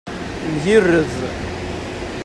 Mgirred. 0.53 1.15